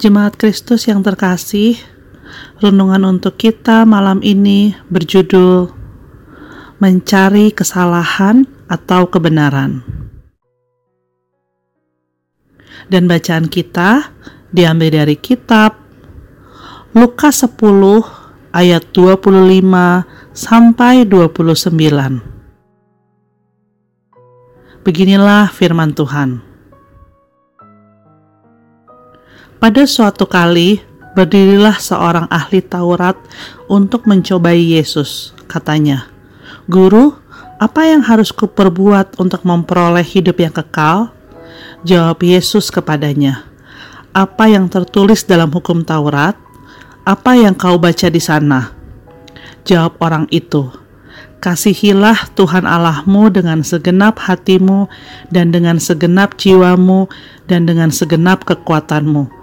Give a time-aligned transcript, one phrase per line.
[0.00, 1.76] Jemaat Kristus yang terkasih,
[2.64, 5.68] renungan untuk kita malam ini berjudul
[6.80, 9.84] Mencari Kesalahan atau Kebenaran.
[12.88, 14.16] Dan bacaan kita
[14.48, 15.76] diambil dari kitab
[16.96, 17.52] Lukas 10
[18.56, 19.28] ayat 25
[20.32, 21.72] sampai 29.
[24.82, 26.51] Beginilah firman Tuhan.
[29.62, 30.82] Pada suatu kali,
[31.14, 33.14] berdirilah seorang ahli Taurat
[33.70, 35.38] untuk mencobai Yesus.
[35.46, 36.10] Katanya,
[36.66, 37.14] "Guru,
[37.62, 41.14] apa yang harus kuperbuat untuk memperoleh hidup yang kekal?"
[41.86, 43.46] Jawab Yesus kepadanya,
[44.10, 46.34] "Apa yang tertulis dalam hukum Taurat?
[47.06, 48.74] Apa yang kau baca di sana?"
[49.62, 50.74] Jawab orang itu,
[51.38, 54.90] Kasihilah Tuhan Allahmu dengan segenap hatimu
[55.30, 57.06] dan dengan segenap jiwamu
[57.46, 59.41] dan dengan segenap kekuatanmu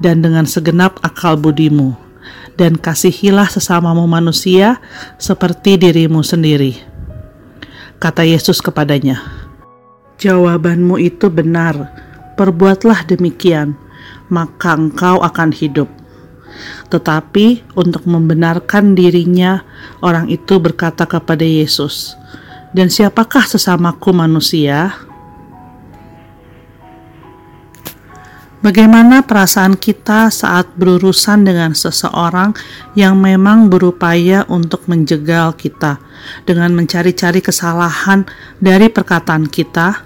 [0.00, 1.96] dan dengan segenap akal budimu,
[2.56, 4.80] dan kasihilah sesamamu manusia
[5.16, 6.76] seperti dirimu sendiri.
[7.96, 9.24] Kata Yesus kepadanya,
[10.16, 11.92] Jawabanmu itu benar,
[12.40, 13.76] perbuatlah demikian,
[14.32, 15.88] maka engkau akan hidup.
[16.88, 19.60] Tetapi untuk membenarkan dirinya,
[20.00, 22.16] orang itu berkata kepada Yesus,
[22.72, 25.05] "Dan siapakah sesamaku manusia?"
[28.66, 32.50] Bagaimana perasaan kita saat berurusan dengan seseorang
[32.98, 36.02] yang memang berupaya untuk menjegal kita
[36.42, 38.26] dengan mencari-cari kesalahan
[38.58, 40.02] dari perkataan kita?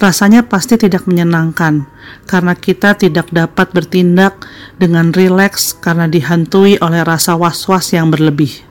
[0.00, 1.84] Rasanya pasti tidak menyenangkan
[2.24, 4.48] karena kita tidak dapat bertindak
[4.80, 8.64] dengan rileks karena dihantui oleh rasa was-was yang berlebih.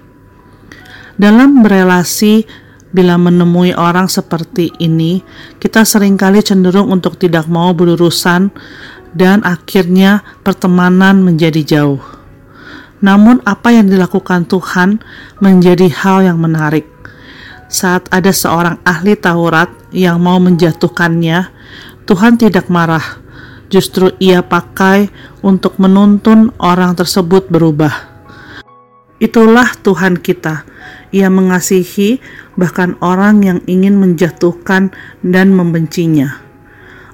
[1.22, 2.50] Dalam berelasi,
[2.90, 5.22] bila menemui orang seperti ini,
[5.62, 8.50] kita sering kali cenderung untuk tidak mau berurusan
[9.14, 12.02] dan akhirnya pertemanan menjadi jauh.
[13.04, 15.04] Namun, apa yang dilakukan Tuhan
[15.44, 16.88] menjadi hal yang menarik.
[17.68, 21.52] Saat ada seorang ahli Taurat yang mau menjatuhkannya,
[22.08, 23.22] Tuhan tidak marah.
[23.68, 25.10] Justru Ia pakai
[25.42, 28.14] untuk menuntun orang tersebut berubah.
[29.18, 30.64] Itulah Tuhan kita.
[31.10, 32.22] Ia mengasihi
[32.54, 34.94] bahkan orang yang ingin menjatuhkan
[35.26, 36.43] dan membencinya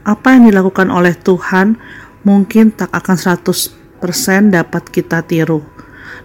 [0.03, 1.79] apa yang dilakukan oleh Tuhan
[2.23, 5.63] mungkin tak akan 100% dapat kita tiru.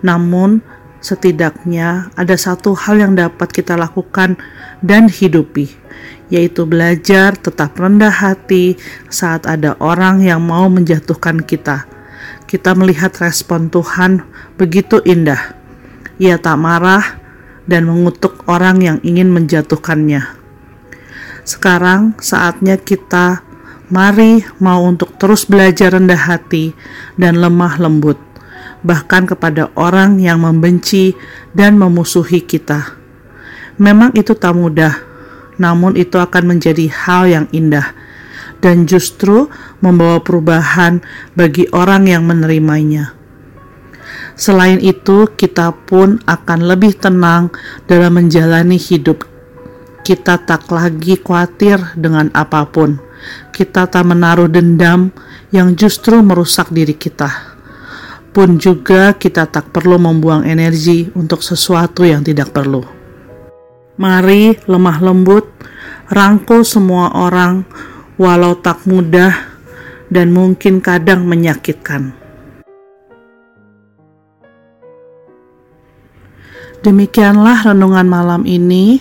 [0.02, 0.60] Namun,
[1.04, 4.40] setidaknya ada satu hal yang dapat kita lakukan
[4.80, 5.68] dan hidupi,
[6.32, 8.80] yaitu belajar tetap rendah hati
[9.12, 11.84] saat ada orang yang mau menjatuhkan kita.
[12.48, 14.24] Kita melihat respon Tuhan
[14.56, 15.56] begitu indah.
[16.16, 17.20] Ia tak marah
[17.68, 20.24] dan mengutuk orang yang ingin menjatuhkannya.
[21.44, 23.43] Sekarang saatnya kita
[23.84, 26.72] Mari mau untuk terus belajar rendah hati
[27.20, 28.16] dan lemah lembut,
[28.80, 31.12] bahkan kepada orang yang membenci
[31.52, 32.96] dan memusuhi kita.
[33.76, 35.04] Memang itu tak mudah,
[35.60, 37.92] namun itu akan menjadi hal yang indah
[38.64, 39.52] dan justru
[39.84, 41.04] membawa perubahan
[41.36, 43.12] bagi orang yang menerimanya.
[44.32, 47.52] Selain itu, kita pun akan lebih tenang
[47.84, 49.28] dalam menjalani hidup.
[50.00, 53.03] Kita tak lagi khawatir dengan apa pun
[53.54, 55.14] kita tak menaruh dendam
[55.54, 57.54] yang justru merusak diri kita.
[58.34, 62.82] Pun juga kita tak perlu membuang energi untuk sesuatu yang tidak perlu.
[63.94, 65.46] Mari lemah lembut,
[66.10, 67.62] rangkul semua orang,
[68.18, 69.54] walau tak mudah
[70.10, 72.24] dan mungkin kadang menyakitkan.
[76.84, 79.00] Demikianlah renungan malam ini.